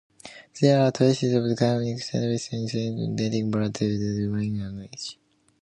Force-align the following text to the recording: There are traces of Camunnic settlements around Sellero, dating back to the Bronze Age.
There 0.59 0.79
are 0.81 0.91
traces 0.91 1.31
of 1.35 1.43
Camunnic 1.55 2.01
settlements 2.01 2.51
around 2.51 2.69
Sellero, 2.71 3.15
dating 3.15 3.51
back 3.51 3.71
to 3.73 3.97
the 3.99 4.27
Bronze 4.29 4.87
Age. 4.91 5.17